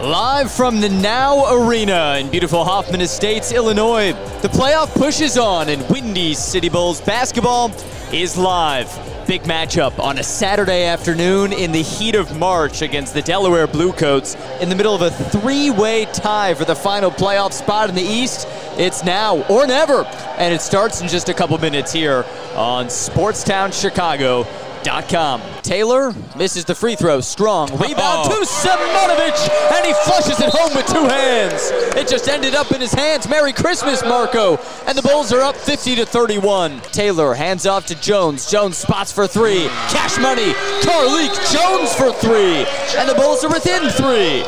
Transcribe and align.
Live 0.00 0.52
from 0.52 0.82
the 0.82 0.90
Now 0.90 1.50
Arena 1.54 2.18
in 2.20 2.30
beautiful 2.30 2.66
Hoffman 2.66 3.00
Estates, 3.00 3.50
Illinois, 3.50 4.12
the 4.42 4.48
playoff 4.48 4.92
pushes 4.92 5.38
on 5.38 5.70
and 5.70 5.88
Windy 5.88 6.34
City 6.34 6.68
Bulls 6.68 7.00
basketball 7.00 7.72
is 8.12 8.36
live. 8.36 8.86
Big 9.26 9.44
matchup 9.44 9.98
on 9.98 10.18
a 10.18 10.22
Saturday 10.22 10.84
afternoon 10.84 11.50
in 11.54 11.72
the 11.72 11.80
heat 11.80 12.14
of 12.14 12.38
March 12.38 12.82
against 12.82 13.14
the 13.14 13.22
Delaware 13.22 13.66
Bluecoats 13.66 14.36
in 14.60 14.68
the 14.68 14.76
middle 14.76 14.94
of 14.94 15.00
a 15.00 15.10
three-way 15.10 16.04
tie 16.12 16.52
for 16.52 16.66
the 16.66 16.76
final 16.76 17.10
playoff 17.10 17.54
spot 17.54 17.88
in 17.88 17.94
the 17.94 18.02
East. 18.02 18.46
It's 18.76 19.02
now 19.02 19.44
or 19.44 19.66
never, 19.66 20.04
and 20.36 20.52
it 20.52 20.60
starts 20.60 21.00
in 21.00 21.08
just 21.08 21.30
a 21.30 21.34
couple 21.34 21.56
minutes 21.56 21.90
here 21.90 22.26
on 22.54 22.86
Sportstown 22.88 23.72
Chicago. 23.72 24.46
Com. 24.86 25.42
Taylor 25.62 26.14
misses 26.36 26.64
the 26.64 26.74
free 26.74 26.94
throw. 26.94 27.20
Strong. 27.20 27.70
Rebound 27.76 28.30
to 28.30 28.36
Simonovic, 28.46 29.36
and 29.76 29.84
he 29.84 29.92
flushes 30.04 30.40
it 30.40 30.48
home 30.48 30.72
with 30.76 30.86
two 30.86 31.04
hands. 31.08 31.70
It 31.96 32.06
just 32.06 32.28
ended 32.28 32.54
up 32.54 32.70
in 32.70 32.80
his 32.80 32.94
hands. 32.94 33.28
Merry 33.28 33.52
Christmas, 33.52 34.04
Marko. 34.04 34.60
And 34.86 34.96
the 34.96 35.02
Bulls 35.02 35.32
are 35.32 35.40
up 35.40 35.56
50 35.56 35.96
to 35.96 36.06
31. 36.06 36.80
Taylor 36.92 37.34
hands 37.34 37.66
off 37.66 37.86
to 37.86 38.00
Jones. 38.00 38.48
Jones 38.48 38.76
spots 38.76 39.10
for 39.10 39.26
three. 39.26 39.66
Cash 39.88 40.18
money. 40.18 40.52
Carlik 40.82 41.34
Jones 41.52 41.92
for 41.92 42.12
three. 42.12 42.64
And 42.96 43.08
the 43.08 43.14
Bulls 43.16 43.42
are 43.42 43.52
within 43.52 43.90
three. 43.90 44.44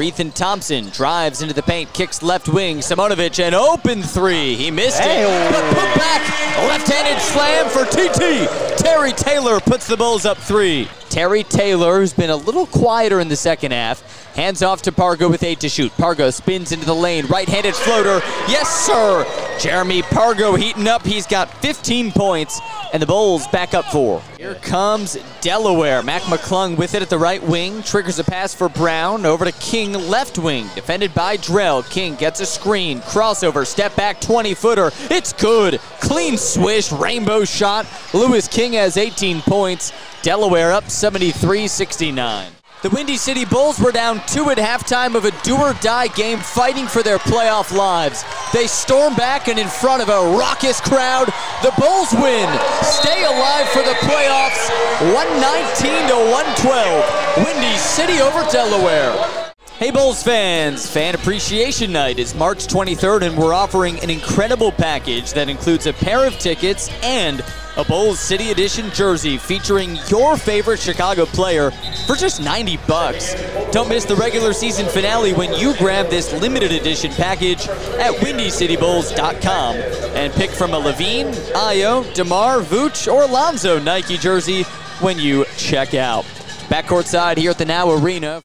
Ethan 0.00 0.30
Thompson 0.30 0.88
drives 0.90 1.42
into 1.42 1.54
the 1.54 1.62
paint, 1.62 1.92
kicks 1.92 2.22
left 2.22 2.48
wing. 2.48 2.78
Simonovic, 2.78 3.38
an 3.42 3.52
open 3.52 4.02
three. 4.02 4.54
He 4.54 4.70
missed 4.70 5.00
it, 5.02 5.52
but 5.52 5.74
put 5.74 6.00
back. 6.00 6.22
Left-handed 6.68 7.20
slam 7.20 7.68
for 7.68 7.84
TT. 7.84 8.71
Terry 8.82 9.12
Taylor 9.12 9.60
puts 9.60 9.86
the 9.86 9.96
Bulls 9.96 10.26
up 10.26 10.36
three. 10.36 10.88
Terry 11.12 11.44
Taylor, 11.44 12.00
who's 12.00 12.14
been 12.14 12.30
a 12.30 12.36
little 12.36 12.64
quieter 12.64 13.20
in 13.20 13.28
the 13.28 13.36
second 13.36 13.72
half, 13.72 14.32
hands 14.34 14.62
off 14.62 14.80
to 14.80 14.92
Pargo 14.92 15.28
with 15.28 15.42
eight 15.42 15.60
to 15.60 15.68
shoot. 15.68 15.92
Pargo 15.98 16.32
spins 16.32 16.72
into 16.72 16.86
the 16.86 16.94
lane, 16.94 17.26
right-handed 17.26 17.74
floater. 17.74 18.24
Yes, 18.48 18.86
sir. 18.86 19.26
Jeremy 19.60 20.00
Pargo 20.00 20.58
heating 20.58 20.88
up. 20.88 21.04
He's 21.04 21.26
got 21.26 21.52
15 21.60 22.12
points, 22.12 22.62
and 22.94 23.02
the 23.02 23.06
Bulls 23.06 23.46
back 23.48 23.74
up 23.74 23.84
four. 23.92 24.22
Here 24.38 24.54
comes 24.54 25.18
Delaware. 25.42 26.02
Mac 26.02 26.22
McClung 26.22 26.78
with 26.78 26.94
it 26.94 27.02
at 27.02 27.10
the 27.10 27.18
right 27.18 27.42
wing. 27.42 27.82
Triggers 27.82 28.18
a 28.18 28.24
pass 28.24 28.54
for 28.54 28.70
Brown. 28.70 29.26
Over 29.26 29.44
to 29.44 29.52
King, 29.52 29.92
left 29.92 30.38
wing. 30.38 30.66
Defended 30.74 31.12
by 31.12 31.36
Drell. 31.36 31.88
King 31.90 32.14
gets 32.14 32.40
a 32.40 32.46
screen. 32.46 33.00
Crossover. 33.00 33.66
Step 33.66 33.94
back 33.96 34.18
20-footer. 34.22 34.92
It's 35.10 35.34
good. 35.34 35.78
Clean 36.00 36.38
swish. 36.38 36.90
Rainbow 36.90 37.44
shot. 37.44 37.86
Louis 38.14 38.48
King 38.48 38.72
has 38.72 38.96
18 38.96 39.42
points. 39.42 39.92
Delaware 40.22 40.72
up 40.72 40.84
73-69. 40.84 42.50
The 42.82 42.90
Windy 42.90 43.16
City 43.16 43.44
Bulls 43.44 43.80
were 43.80 43.92
down 43.92 44.20
two 44.26 44.50
at 44.50 44.58
halftime 44.58 45.14
of 45.14 45.24
a 45.24 45.30
do-or-die 45.42 46.08
game 46.08 46.38
fighting 46.38 46.86
for 46.86 47.02
their 47.02 47.18
playoff 47.18 47.76
lives. 47.76 48.24
They 48.52 48.66
storm 48.66 49.14
back 49.14 49.48
and 49.48 49.58
in 49.58 49.68
front 49.68 50.02
of 50.02 50.08
a 50.08 50.36
raucous 50.36 50.80
crowd, 50.80 51.26
the 51.62 51.72
Bulls 51.78 52.12
win. 52.12 52.48
Stay 52.82 53.24
alive 53.24 53.68
for 53.68 53.82
the 53.82 53.94
playoffs, 54.02 54.70
119 55.14 56.08
to 56.08 56.16
112. 56.30 57.46
Windy 57.46 57.76
City 57.78 58.20
over 58.20 58.44
Delaware. 58.50 59.41
Hey 59.82 59.90
Bulls 59.90 60.22
fans, 60.22 60.88
Fan 60.88 61.16
Appreciation 61.16 61.90
Night 61.90 62.20
is 62.20 62.36
March 62.36 62.68
23rd 62.68 63.22
and 63.22 63.36
we're 63.36 63.52
offering 63.52 63.98
an 63.98 64.10
incredible 64.10 64.70
package 64.70 65.32
that 65.32 65.48
includes 65.48 65.88
a 65.88 65.92
pair 65.92 66.24
of 66.24 66.38
tickets 66.38 66.88
and 67.02 67.44
a 67.76 67.82
Bulls 67.82 68.20
City 68.20 68.52
Edition 68.52 68.88
jersey 68.92 69.38
featuring 69.38 69.98
your 70.06 70.36
favorite 70.36 70.78
Chicago 70.78 71.26
player 71.26 71.72
for 72.06 72.14
just 72.14 72.40
90 72.40 72.76
bucks. 72.86 73.34
Don't 73.72 73.88
miss 73.88 74.04
the 74.04 74.14
regular 74.14 74.52
season 74.52 74.86
finale 74.86 75.32
when 75.32 75.52
you 75.52 75.76
grab 75.78 76.08
this 76.08 76.32
limited 76.40 76.70
edition 76.70 77.10
package 77.14 77.66
at 77.98 78.12
WindyCityBulls.com 78.20 79.74
and 80.14 80.32
pick 80.34 80.50
from 80.50 80.74
a 80.74 80.80
LaVine, 80.80 81.32
Ayo, 81.54 82.04
DeMar, 82.14 82.60
Vooch, 82.60 83.12
or 83.12 83.26
Lonzo 83.26 83.80
Nike 83.80 84.16
jersey 84.16 84.62
when 85.00 85.18
you 85.18 85.44
check 85.56 85.92
out. 85.94 86.22
Backcourt 86.68 87.06
side 87.06 87.36
here 87.36 87.50
at 87.50 87.58
the 87.58 87.64
Now 87.64 87.90
Arena. 87.90 88.40